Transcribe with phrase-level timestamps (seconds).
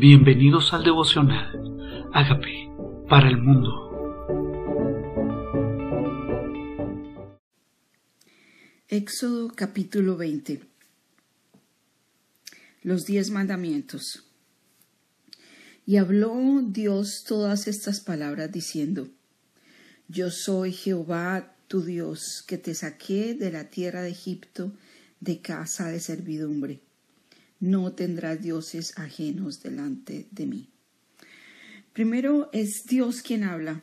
[0.00, 2.08] Bienvenidos al devocional.
[2.14, 2.72] Hágame
[3.06, 3.68] para el mundo.
[8.88, 10.62] Éxodo capítulo 20.
[12.82, 14.24] Los diez mandamientos.
[15.84, 19.06] Y habló Dios todas estas palabras diciendo,
[20.08, 24.72] Yo soy Jehová tu Dios, que te saqué de la tierra de Egipto,
[25.20, 26.80] de casa de servidumbre
[27.60, 30.68] no tendrás dioses ajenos delante de mí.
[31.92, 33.82] Primero es Dios quien habla,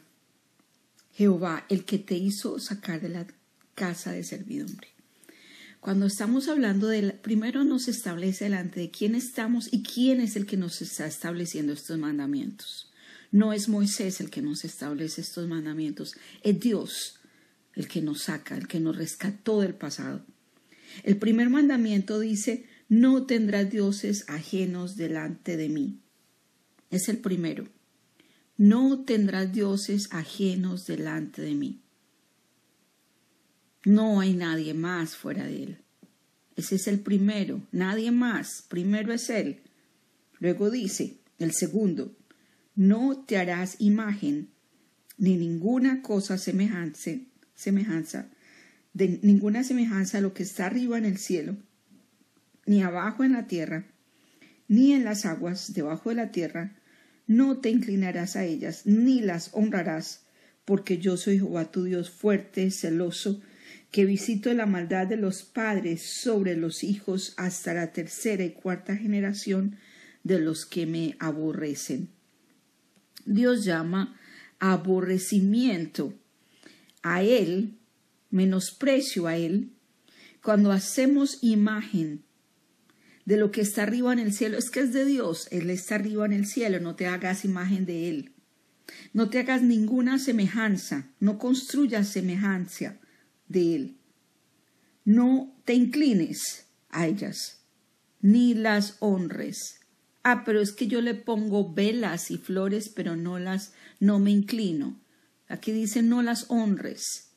[1.14, 3.28] Jehová, el que te hizo sacar de la
[3.76, 4.90] casa de servidumbre.
[5.80, 10.46] Cuando estamos hablando de, primero nos establece delante de quién estamos y quién es el
[10.46, 12.92] que nos está estableciendo estos mandamientos.
[13.32, 17.20] No es Moisés el que nos establece estos mandamientos, es Dios
[17.74, 20.26] el que nos saca, el que nos rescató del pasado.
[21.04, 26.00] El primer mandamiento dice, no tendrás dioses ajenos delante de mí.
[26.90, 27.68] Es el primero.
[28.56, 31.82] No tendrás dioses ajenos delante de mí.
[33.84, 35.78] No hay nadie más fuera de él.
[36.56, 38.64] Ese es el primero, nadie más.
[38.68, 39.62] Primero es él.
[40.40, 42.16] Luego dice, el segundo,
[42.76, 44.50] no te harás imagen
[45.18, 47.12] ni ninguna cosa semejanza,
[47.56, 48.30] semejanza,
[48.94, 51.58] de ninguna semejanza a lo que está arriba en el cielo,
[52.68, 53.88] ni abajo en la tierra,
[54.68, 56.76] ni en las aguas debajo de la tierra,
[57.26, 60.26] no te inclinarás a ellas, ni las honrarás,
[60.66, 63.42] porque yo soy Jehová tu Dios fuerte, celoso,
[63.92, 68.96] que visito la maldad de los padres sobre los hijos hasta la tercera y cuarta
[68.96, 69.78] generación
[70.24, 72.10] de los que me aborrecen.
[73.26, 74.20] Dios llama
[74.60, 76.14] aborrecimiento
[77.02, 77.78] a Él,
[78.30, 79.72] menosprecio a Él,
[80.42, 82.27] cuando hacemos imagen
[83.28, 84.58] de lo que está arriba en el cielo.
[84.58, 87.86] Es que es de Dios, Él está arriba en el cielo, no te hagas imagen
[87.86, 88.32] de Él.
[89.12, 92.96] No te hagas ninguna semejanza, no construyas semejanza
[93.50, 93.98] de Él.
[95.04, 97.66] No te inclines a ellas,
[98.22, 99.82] ni las honres.
[100.24, 104.32] Ah, pero es que yo le pongo velas y flores, pero no las, no me
[104.32, 105.02] inclino.
[105.50, 107.34] Aquí dice no las honres.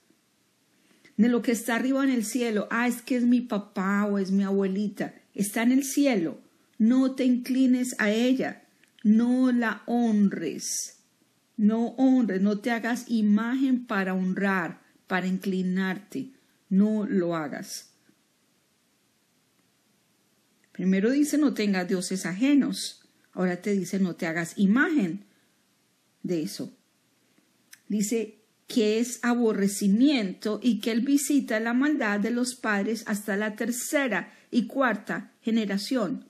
[1.17, 4.19] De lo que está arriba en el cielo, ah, es que es mi papá o
[4.19, 6.41] es mi abuelita está en el cielo,
[6.79, 8.63] no te inclines a ella,
[9.03, 11.01] no la honres,
[11.57, 16.31] no honres, no te hagas imagen para honrar, para inclinarte,
[16.69, 17.91] no lo hagas.
[20.73, 23.03] Primero dice no tengas dioses ajenos,
[23.33, 25.25] ahora te dice no te hagas imagen
[26.23, 26.73] de eso.
[27.89, 33.57] Dice que es aborrecimiento y que él visita la maldad de los padres hasta la
[33.57, 36.29] tercera y cuarta generación.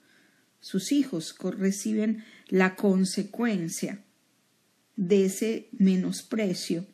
[0.61, 4.05] Sus hijos reciben la consecuencia
[4.97, 6.87] de ese menosprecio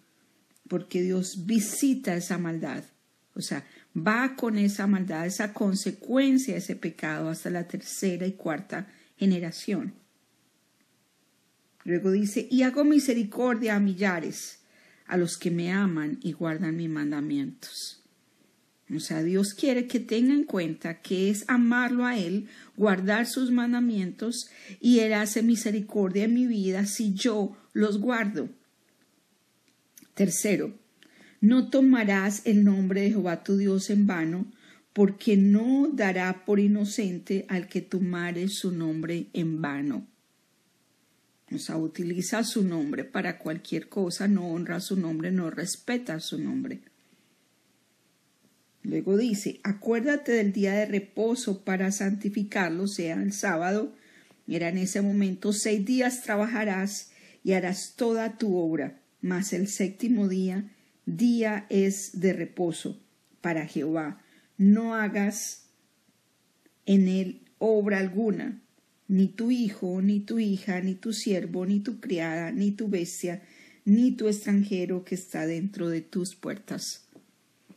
[0.69, 2.85] porque Dios visita esa maldad.
[3.35, 3.65] O sea,
[3.97, 9.95] va con esa maldad, esa consecuencia, ese pecado hasta la tercera y cuarta generación.
[11.85, 14.61] Luego dice, y hago misericordia a millares
[15.07, 18.06] a los que me aman y guardan mis mandamientos.
[18.95, 23.51] O sea, Dios quiere que tenga en cuenta que es amarlo a Él, guardar sus
[23.51, 24.49] mandamientos,
[24.81, 28.49] y Él hace misericordia en mi vida si yo los guardo.
[30.15, 30.73] Tercero,
[31.41, 34.47] no tomarás el nombre de Jehová tu Dios en vano,
[34.93, 40.07] porque no dará por inocente al que tomare su nombre en vano.
[41.53, 46.39] O sea, utiliza su nombre para cualquier cosa, no honra su nombre, no respeta su
[46.39, 46.81] nombre.
[48.87, 53.93] Luego dice, acuérdate del día de reposo para santificarlo, sea el sábado.
[54.47, 57.11] Era en ese momento seis días trabajarás
[57.43, 60.71] y harás toda tu obra, mas el séptimo día,
[61.05, 63.03] día es de reposo
[63.41, 64.23] para Jehová.
[64.57, 65.67] No hagas
[66.85, 68.63] en él obra alguna,
[69.09, 73.43] ni tu hijo, ni tu hija, ni tu siervo, ni tu criada, ni tu bestia,
[73.85, 77.06] ni tu extranjero que está dentro de tus puertas.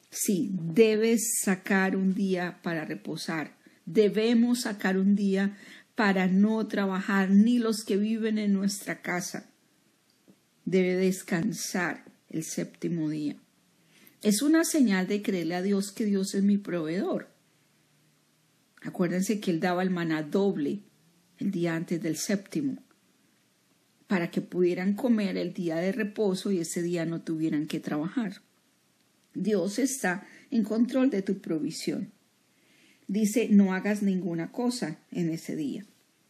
[0.09, 3.57] Sí, debes sacar un día para reposar.
[3.85, 5.57] Debemos sacar un día
[5.95, 9.49] para no trabajar, ni los que viven en nuestra casa.
[10.65, 13.35] Debe descansar el séptimo día.
[14.21, 17.29] Es una señal de creerle a Dios que Dios es mi proveedor.
[18.81, 20.83] Acuérdense que Él daba el maná doble
[21.37, 22.83] el día antes del séptimo,
[24.07, 28.41] para que pudieran comer el día de reposo y ese día no tuvieran que trabajar.
[29.33, 32.11] Dios está en control de tu provisión.
[33.07, 35.85] Dice, no hagas ninguna cosa en ese día.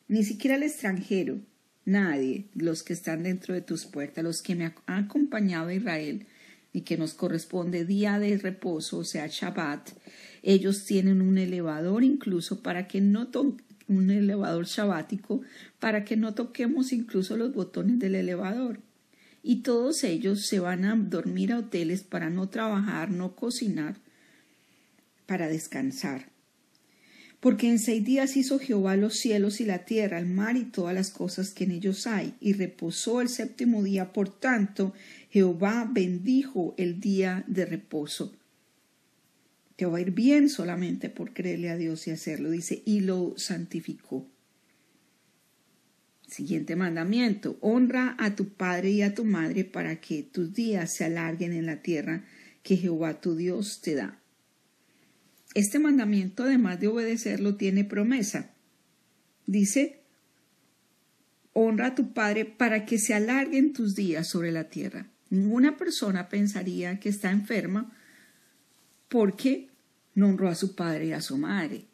[0.08, 1.40] ni siquiera el extranjero,
[1.86, 6.26] nadie, los que están dentro de tus puertas, los que me han acompañado a Israel
[6.74, 9.92] y que nos corresponde día de reposo, o sea, Shabbat,
[10.42, 13.30] ellos tienen un elevador incluso para que no
[13.88, 15.42] un elevador shabático
[15.80, 18.80] para que no toquemos incluso los botones del elevador.
[19.42, 23.96] Y todos ellos se van a dormir a hoteles para no trabajar, no cocinar,
[25.26, 26.30] para descansar.
[27.40, 30.94] Porque en seis días hizo Jehová los cielos y la tierra, el mar y todas
[30.94, 34.12] las cosas que en ellos hay, y reposó el séptimo día.
[34.12, 34.94] Por tanto,
[35.30, 38.34] Jehová bendijo el día de reposo.
[39.78, 43.34] Te va a ir bien solamente por creerle a Dios y hacerlo, dice, y lo
[43.38, 44.28] santificó.
[46.30, 51.06] Siguiente mandamiento, honra a tu padre y a tu madre para que tus días se
[51.06, 52.24] alarguen en la tierra
[52.62, 54.20] que Jehová tu Dios te da.
[55.56, 58.52] Este mandamiento, además de obedecerlo, tiene promesa.
[59.48, 60.02] Dice,
[61.54, 65.08] honra a tu padre para que se alarguen tus días sobre la tierra.
[65.32, 67.92] Ninguna persona pensaría que está enferma
[69.08, 69.70] porque
[70.14, 71.86] no honró a su padre y a su madre.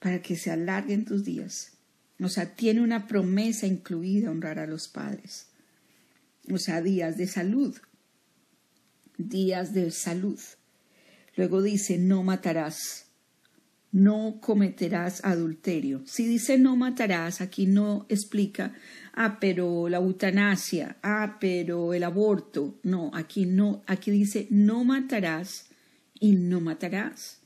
[0.00, 1.79] Para que se alarguen tus días.
[2.22, 5.46] O sea, tiene una promesa incluida honrar a los padres.
[6.52, 7.76] O sea, días de salud.
[9.16, 10.38] Días de salud.
[11.36, 13.10] Luego dice, no matarás,
[13.92, 16.02] no cometerás adulterio.
[16.06, 18.74] Si dice no matarás, aquí no explica,
[19.14, 22.78] ah, pero la eutanasia, ah, pero el aborto.
[22.82, 25.66] No, aquí no, aquí dice no matarás
[26.18, 27.39] y no matarás.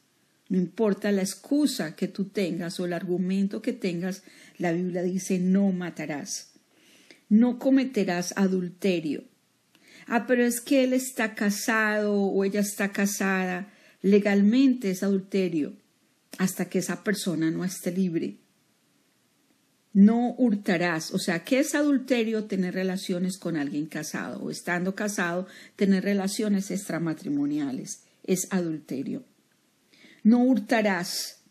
[0.49, 4.23] No importa la excusa que tú tengas o el argumento que tengas,
[4.59, 6.53] la Biblia dice no matarás.
[7.29, 9.25] No cometerás adulterio.
[10.07, 13.71] Ah, pero es que él está casado o ella está casada
[14.05, 15.73] legalmente es adulterio
[16.37, 18.37] hasta que esa persona no esté libre.
[19.95, 22.45] No hurtarás, o sea, ¿qué es adulterio?
[22.45, 25.47] Tener relaciones con alguien casado o estando casado,
[25.77, 28.03] tener relaciones extramatrimoniales.
[28.25, 29.25] Es adulterio.
[30.25, 31.43] No hurtarás.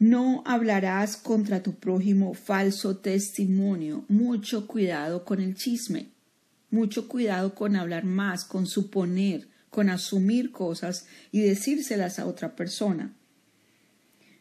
[0.00, 4.04] No hablarás contra tu prójimo falso testimonio.
[4.08, 6.08] Mucho cuidado con el chisme.
[6.68, 13.14] Mucho cuidado con hablar más, con suponer, con asumir cosas y decírselas a otra persona.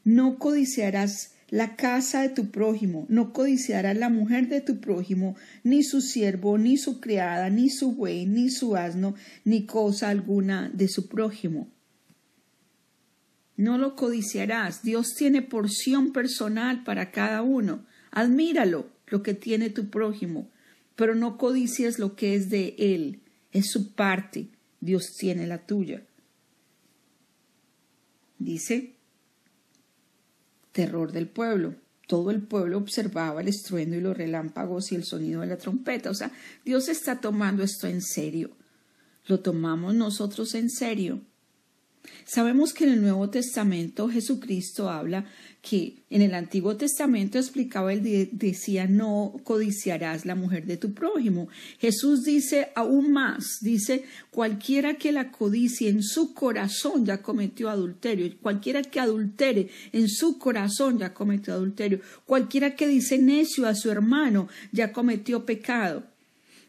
[0.04, 5.84] No codiciarás la casa de tu prójimo, no codiciarás la mujer de tu prójimo, ni
[5.84, 9.14] su siervo, ni su criada, ni su buey, ni su asno,
[9.46, 11.68] ni cosa alguna de su prójimo.
[13.62, 14.82] No lo codiciarás.
[14.82, 17.86] Dios tiene porción personal para cada uno.
[18.10, 20.50] Admíralo, lo que tiene tu prójimo,
[20.96, 23.22] pero no codicies lo que es de él,
[23.52, 24.48] es su parte.
[24.80, 26.02] Dios tiene la tuya.
[28.40, 28.96] Dice,
[30.72, 31.76] terror del pueblo.
[32.08, 36.10] Todo el pueblo observaba el estruendo y los relámpagos y el sonido de la trompeta.
[36.10, 36.32] O sea,
[36.66, 38.50] Dios está tomando esto en serio.
[39.28, 41.22] Lo tomamos nosotros en serio.
[42.26, 45.26] Sabemos que en el Nuevo Testamento Jesucristo habla
[45.62, 51.50] que en el Antiguo Testamento explicaba, él decía, no codiciarás la mujer de tu prójimo.
[51.78, 58.34] Jesús dice aún más, dice, cualquiera que la codicie en su corazón ya cometió adulterio,
[58.42, 63.92] cualquiera que adultere en su corazón ya cometió adulterio, cualquiera que dice necio a su
[63.92, 66.11] hermano ya cometió pecado.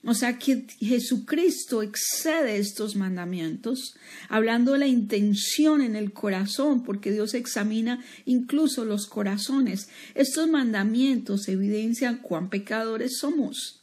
[0.04, 3.94] O sea que Jesucristo excede estos mandamientos,
[4.28, 9.88] hablando de la intención en el corazón, porque Dios examina incluso los corazones.
[10.14, 13.80] Estos mandamientos evidencian cuán pecadores somos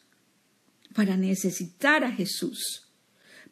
[0.93, 2.85] para necesitar a Jesús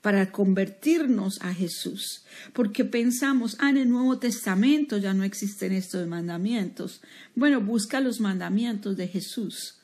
[0.02, 6.08] para convertirnos a Jesús, porque pensamos, ah, en el Nuevo Testamento ya no existen estos
[6.08, 7.02] mandamientos.
[7.36, 9.80] Bueno, busca los mandamientos de Jesús,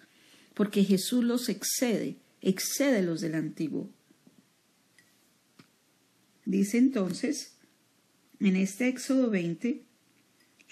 [0.54, 3.90] porque Jesús los excede excede los del antiguo.
[6.46, 7.54] Dice entonces,
[8.40, 9.86] en este Éxodo 20,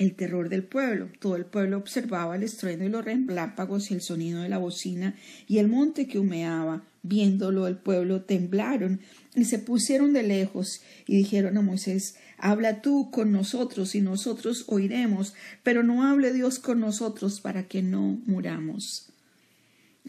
[0.02, 1.10] el terror del pueblo.
[1.20, 5.16] Todo el pueblo observaba el estruendo y los relámpagos y el sonido de la bocina
[5.48, 6.84] y el monte que humeaba.
[7.04, 9.00] Viéndolo el pueblo temblaron
[9.36, 14.66] y se pusieron de lejos y dijeron a Moisés, habla tú con nosotros y nosotros
[14.68, 19.11] oiremos, pero no hable Dios con nosotros para que no muramos.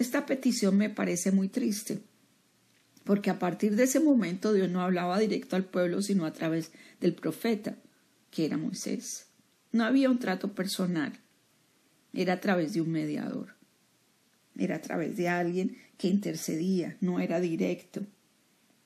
[0.02, 2.02] Esta petición me parece muy triste,
[3.04, 6.72] porque a partir de ese momento Dios no hablaba directo al pueblo, sino a través
[7.00, 7.76] del profeta,
[8.32, 9.28] que era Moisés.
[9.70, 11.12] No había un trato personal,
[12.12, 13.54] era a través de un mediador,
[14.58, 18.04] era a través de alguien que intercedía, no era directo.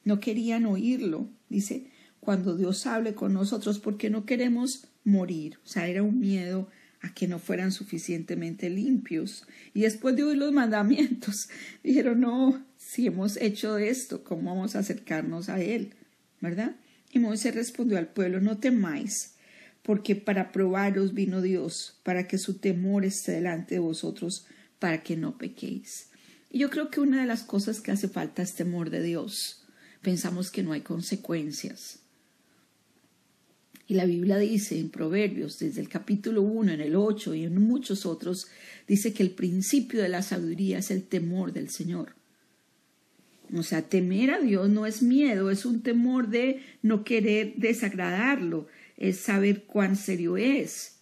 [0.05, 5.89] No querían oírlo, dice, cuando Dios hable con nosotros, porque no queremos morir, o sea,
[5.89, 6.69] era un miedo
[7.03, 9.45] a que no fueran suficientemente limpios.
[9.75, 11.49] Y después de oír los mandamientos,
[11.83, 15.95] dijeron, no, si hemos hecho esto, ¿cómo vamos a acercarnos a Él?
[16.41, 16.77] ¿Verdad?
[17.13, 19.35] Y Moisés respondió al pueblo, no temáis,
[19.83, 24.47] porque para probaros vino Dios, para que su temor esté delante de vosotros,
[24.79, 26.09] para que no pequéis.
[26.51, 29.65] Y yo creo que una de las cosas que hace falta es temor de Dios.
[30.03, 32.01] Pensamos que no hay consecuencias.
[33.89, 37.61] Y la Biblia dice en Proverbios, desde el capítulo 1, en el 8 y en
[37.63, 38.49] muchos otros,
[38.89, 42.15] dice que el principio de la sabiduría es el temor del Señor.
[43.55, 48.67] O sea, temer a Dios no es miedo, es un temor de no querer desagradarlo,
[48.97, 50.97] es saber cuán serio es,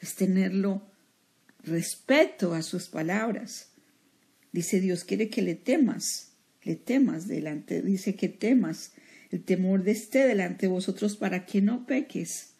[0.00, 0.82] es tenerlo
[1.62, 3.70] respeto a sus palabras.
[4.52, 6.32] Dice Dios quiere que le temas,
[6.62, 8.92] le temas delante, dice que temas
[9.34, 12.50] el temor de esté delante de vosotros para que no peques.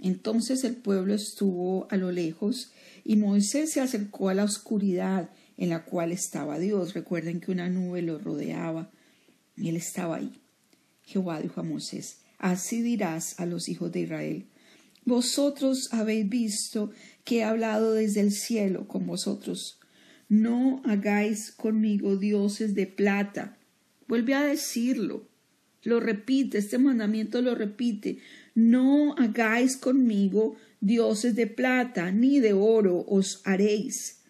[0.00, 2.72] Entonces el pueblo estuvo a lo lejos
[3.04, 6.94] y Moisés se acercó a la oscuridad en la cual estaba Dios.
[6.94, 8.90] Recuerden que una nube lo rodeaba
[9.56, 10.40] y él estaba ahí.
[11.04, 14.46] Jehová dijo a Moisés, así dirás a los hijos de Israel,
[15.04, 16.90] vosotros habéis visto
[17.22, 19.78] que he hablado desde el cielo con vosotros.
[20.28, 23.56] No hagáis conmigo dioses de plata.
[24.08, 25.30] Vuelve a decirlo
[25.82, 28.18] lo repite, este mandamiento lo repite.
[28.54, 34.20] No hagáis conmigo dioses de plata, ni de oro os haréis.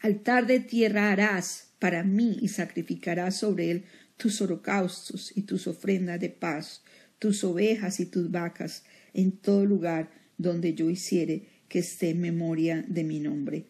[0.00, 3.84] Altar de tierra harás para mí y sacrificarás sobre él
[4.16, 6.82] tus holocaustos y tus ofrendas de paz,
[7.18, 12.84] tus ovejas y tus vacas, en todo lugar donde yo hiciere que esté en memoria
[12.88, 13.66] de mi nombre.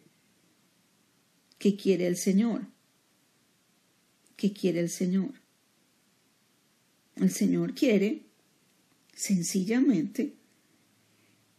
[1.59, 2.67] ¿Qué quiere el Señor?
[4.37, 5.40] ¿Qué quiere el Señor?
[7.17, 8.23] El Señor quiere
[9.15, 10.35] sencillamente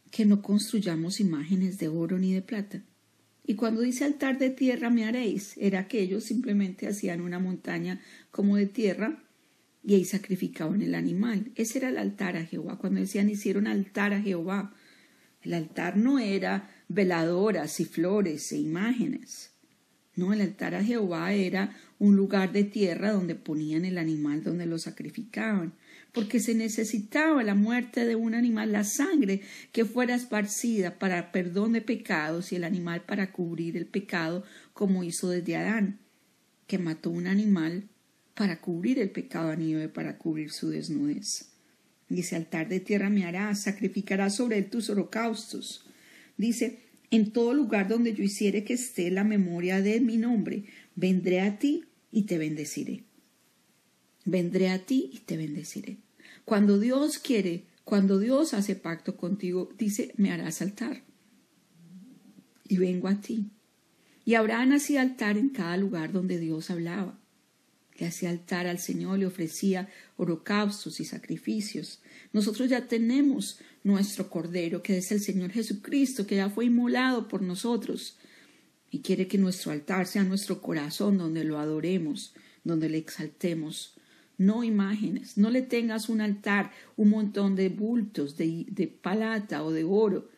[0.10, 2.84] que no construyamos imágenes de oro ni de plata.
[3.46, 8.02] Y cuando dice altar de tierra me haréis, era que ellos simplemente hacían una montaña
[8.30, 9.24] como de tierra
[9.84, 11.52] y ahí sacrificaban el animal.
[11.56, 12.78] Ese era el altar a Jehová.
[12.78, 14.74] Cuando decían hicieron altar a Jehová,
[15.42, 19.51] el altar no era veladoras y flores e imágenes.
[20.22, 24.68] No, el altar a Jehová era un lugar de tierra donde ponían el animal, donde
[24.68, 25.74] lo sacrificaban,
[26.12, 31.74] porque se necesitaba la muerte de un animal, la sangre que fuera esparcida para perdón
[31.74, 35.98] de pecados y el animal para cubrir el pecado, como hizo desde Adán,
[36.68, 37.90] que mató un animal
[38.36, 41.50] para cubrir el pecado a Nieve, para cubrir su desnudez.
[42.10, 45.84] Dice, altar de tierra me harás, sacrificarás sobre él tus holocaustos.
[46.38, 50.64] Dice, en todo lugar donde yo hiciere que esté la memoria de mi nombre,
[50.96, 53.04] vendré a ti y te bendeciré.
[54.24, 55.98] Vendré a ti y te bendeciré.
[56.46, 61.04] Cuando Dios quiere, cuando Dios hace pacto contigo, dice, me harás saltar.
[62.68, 63.52] Y vengo a ti.
[64.24, 67.20] Y Abraham hacía altar en cada lugar donde Dios hablaba.
[67.98, 72.02] Le hacía altar al Señor, le ofrecía holocaustos y sacrificios.
[72.32, 77.42] Nosotros ya tenemos nuestro Cordero, que es el Señor Jesucristo, que ya fue inmolado por
[77.42, 78.18] nosotros
[78.92, 82.34] y quiere que nuestro altar sea nuestro corazón donde lo adoremos,
[82.64, 83.96] donde le exaltemos.
[84.38, 89.72] No imágenes, no le tengas un altar, un montón de bultos de, de palata o
[89.72, 90.30] de oro.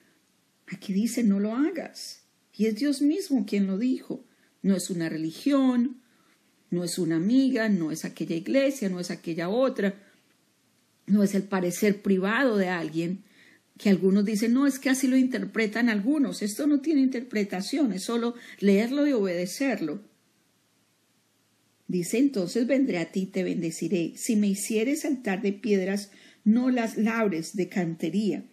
[0.68, 2.24] Aquí dice no lo hagas.
[2.56, 4.24] Y es Dios mismo quien lo dijo.
[4.62, 6.02] No es una religión,
[6.70, 9.96] no es una amiga, no es aquella iglesia, no es aquella otra,
[11.06, 13.24] no es el parecer privado de alguien,
[13.78, 16.42] que algunos dicen, no, es que así lo interpretan algunos.
[16.42, 20.02] Esto no tiene interpretación, es solo leerlo y obedecerlo.
[21.88, 24.14] Dice entonces, vendré a ti te bendeciré.
[24.16, 26.12] Si me hicieres altar de piedras,
[26.44, 28.46] no las labres de cantería,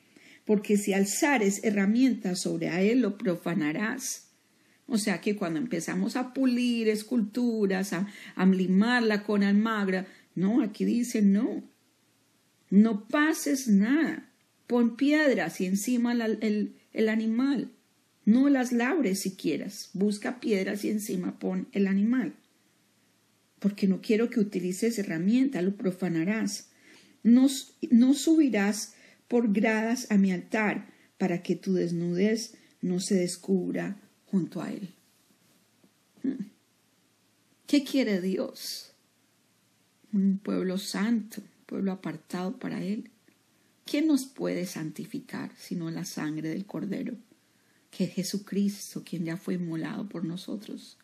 [0.44, 4.28] porque si alzares herramientas sobre a él, lo profanarás.
[4.86, 10.84] O sea que cuando empezamos a pulir esculturas, a, a limarla con almagra, no, aquí
[10.84, 11.62] dice no,
[12.70, 14.29] no pases nada
[14.70, 17.72] Pon piedras y encima el, el animal.
[18.24, 19.90] No las labres si quieras.
[19.94, 22.34] Busca piedras y encima pon el animal.
[23.58, 26.68] Porque no quiero que utilices herramienta, lo profanarás.
[27.24, 27.48] No,
[27.90, 28.94] no subirás
[29.26, 30.86] por gradas a mi altar
[31.18, 33.96] para que tu desnudez no se descubra
[34.26, 34.90] junto a él.
[36.22, 36.44] Hmm.
[37.66, 38.92] ¿Qué quiere Dios?
[40.12, 43.10] Un pueblo santo, un pueblo apartado para Él.
[43.90, 47.16] ¿Quién nos puede santificar sino la sangre del Cordero?
[47.90, 50.96] Que es Jesucristo, quien ya fue inmolado por nosotros.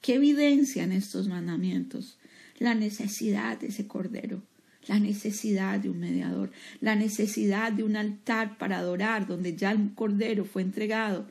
[0.00, 2.18] ¿Qué evidencian estos mandamientos?
[2.58, 4.42] La necesidad de ese Cordero,
[4.88, 9.94] la necesidad de un mediador, la necesidad de un altar para adorar donde ya el
[9.94, 11.30] cordero fue entregado.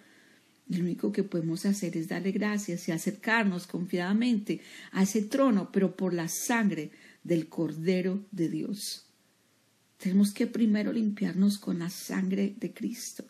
[0.70, 4.62] Lo único que podemos hacer es darle gracias y acercarnos confiadamente
[4.94, 6.92] a ese trono, pero por la sangre
[7.22, 9.11] del cordero de Dios.
[10.02, 13.24] Tenemos que primero limpiarnos con la sangre de Cristo,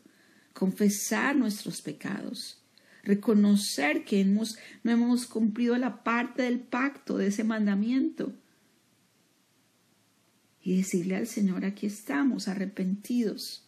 [0.54, 2.64] confesar nuestros pecados,
[3.04, 8.34] reconocer que hemos, no hemos cumplido la parte del pacto de ese mandamiento
[10.64, 13.66] y decirle al Señor, aquí estamos, arrepentidos.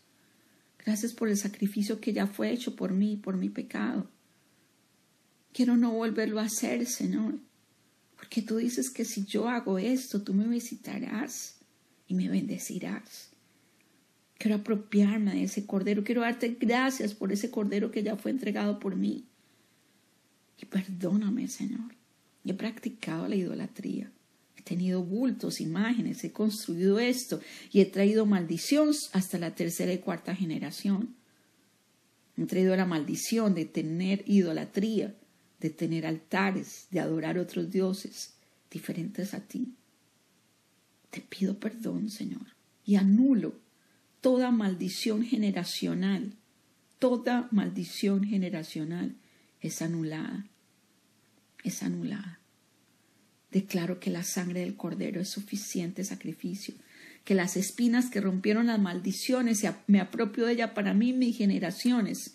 [0.86, 4.10] Gracias por el sacrificio que ya fue hecho por mí, por mi pecado.
[5.52, 7.38] Quiero no volverlo a hacer, Señor,
[8.16, 11.58] porque tú dices que si yo hago esto, tú me visitarás
[12.14, 13.30] y me bendecirás.
[14.38, 18.80] Quiero apropiarme de ese cordero, quiero darte gracias por ese cordero que ya fue entregado
[18.80, 19.26] por mí.
[20.62, 21.96] Y perdóname, Señor.
[22.46, 24.12] He practicado la idolatría
[24.64, 27.42] tenido bultos, imágenes, he construido esto
[27.72, 31.16] y he traído maldición hasta la tercera y cuarta generación.
[32.38, 35.16] He traído la maldición de tener idolatría,
[35.60, 38.34] de tener altares, de adorar otros dioses
[38.72, 39.76] diferentes a ti.
[41.14, 42.48] Te pido perdón, Señor,
[42.84, 43.54] y anulo
[44.20, 46.34] toda maldición generacional.
[46.98, 49.16] Toda maldición generacional
[49.62, 50.48] es anulada.
[51.64, 52.40] Es anulada.
[53.52, 56.74] Declaro que la sangre del Cordero es suficiente sacrificio,
[57.26, 61.38] que las espinas que rompieron las maldiciones me apropio de ella para mí y mis
[61.38, 62.34] generaciones.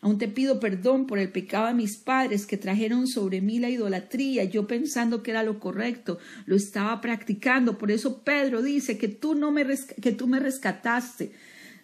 [0.00, 3.68] Aún te pido perdón por el pecado de mis padres que trajeron sobre mí la
[3.68, 7.78] idolatría, yo pensando que era lo correcto, lo estaba practicando.
[7.78, 9.66] Por eso Pedro dice que tú, no me,
[10.00, 11.32] que tú me rescataste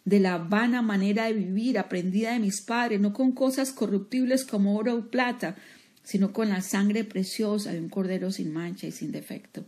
[0.05, 4.77] de la vana manera de vivir aprendida de mis padres, no con cosas corruptibles como
[4.77, 5.57] oro o plata,
[6.03, 9.65] sino con la sangre preciosa de un cordero sin mancha y sin defecto.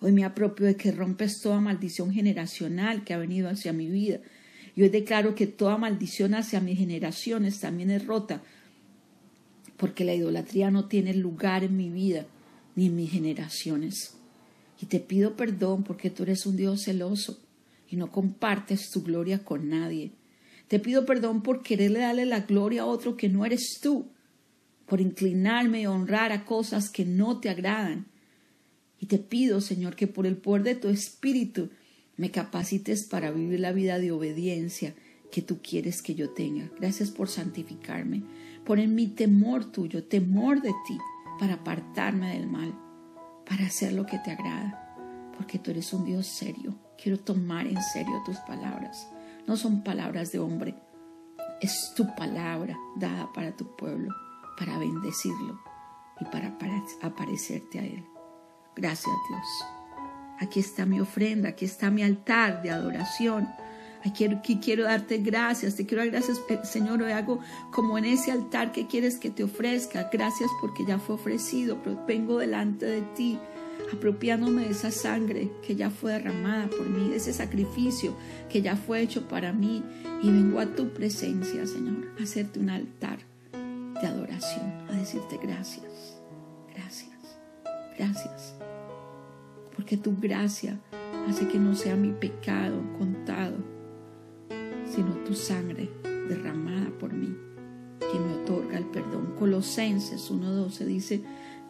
[0.00, 4.20] Hoy me apropio de que rompes toda maldición generacional que ha venido hacia mi vida.
[4.78, 8.44] Y hoy declaro que toda maldición hacia mis generaciones también es rota,
[9.76, 12.26] porque la idolatría no tiene lugar en mi vida
[12.76, 14.14] ni en mis generaciones.
[14.80, 17.40] Y te pido perdón porque tú eres un Dios celoso
[17.90, 20.12] y no compartes tu gloria con nadie.
[20.68, 24.06] Te pido perdón por quererle darle la gloria a otro que no eres tú
[24.86, 28.06] por inclinarme y honrar a cosas que no te agradan.
[29.00, 31.68] Y te pido, Señor, que por el poder de tu Espíritu
[32.18, 34.94] me capacites para vivir la vida de obediencia
[35.32, 36.70] que tú quieres que yo tenga.
[36.78, 38.24] Gracias por santificarme.
[38.66, 40.98] Pon en mí temor tuyo, temor de ti,
[41.38, 42.74] para apartarme del mal,
[43.46, 46.76] para hacer lo que te agrada, porque tú eres un Dios serio.
[47.02, 49.08] Quiero tomar en serio tus palabras.
[49.46, 50.74] No son palabras de hombre,
[51.62, 54.12] es tu palabra dada para tu pueblo
[54.58, 55.60] para bendecirlo
[56.20, 56.56] y para
[57.02, 58.04] aparecerte a Él.
[58.74, 59.77] Gracias Dios.
[60.40, 63.48] Aquí está mi ofrenda, aquí está mi altar de adoración.
[64.04, 67.02] Aquí quiero, darte gracias, te quiero dar gracias, eh, Señor.
[67.02, 67.40] Hoy hago
[67.72, 70.08] como en ese altar que quieres que te ofrezca.
[70.12, 73.38] Gracias porque ya fue ofrecido, pero vengo delante de ti,
[73.92, 78.14] apropiándome de esa sangre que ya fue derramada por mí, de ese sacrificio
[78.48, 79.82] que ya fue hecho para mí.
[80.22, 83.18] Y vengo a tu presencia, Señor, a hacerte un altar
[84.00, 86.20] de adoración, a decirte gracias,
[86.72, 87.36] gracias,
[87.98, 88.57] gracias.
[89.78, 90.80] Porque tu gracia
[91.28, 93.58] hace que no sea mi pecado contado,
[94.84, 95.88] sino tu sangre
[96.28, 97.32] derramada por mí,
[98.00, 99.36] que me otorga el perdón.
[99.38, 101.22] Colosenses 1.12 dice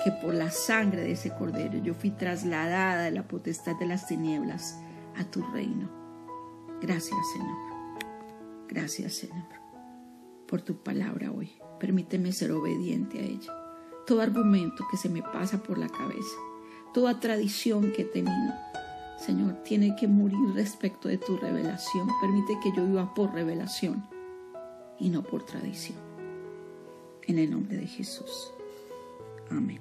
[0.02, 4.06] que por la sangre de ese cordero yo fui trasladada de la potestad de las
[4.06, 4.80] tinieblas
[5.18, 5.90] a tu reino.
[6.80, 7.58] Gracias Señor.
[8.68, 9.58] Gracias Señor
[10.46, 11.50] por tu palabra hoy.
[11.78, 13.52] Permíteme ser obediente a ella.
[14.06, 16.36] Todo argumento que se me pasa por la cabeza,
[16.92, 18.54] toda tradición que he tenido,
[19.18, 22.08] Señor, tiene que morir respecto de tu revelación.
[22.20, 24.06] Permite que yo viva por revelación
[24.98, 25.98] y no por tradición.
[27.22, 28.52] En el nombre de Jesús.
[29.50, 29.80] Amén.